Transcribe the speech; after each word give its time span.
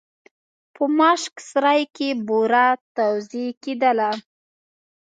په 0.75 0.83
ماشک 0.97 1.35
سرای 1.49 1.81
کې 1.95 2.09
بوره 2.27 2.67
توزېع 2.95 3.49
کېدله. 3.63 4.09